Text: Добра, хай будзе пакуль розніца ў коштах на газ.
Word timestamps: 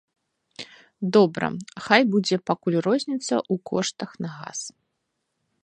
Добра, 1.17 1.49
хай 1.87 2.01
будзе 2.15 2.35
пакуль 2.51 2.79
розніца 2.87 3.35
ў 3.41 3.55
коштах 3.71 4.09
на 4.27 4.33
газ. 4.39 4.59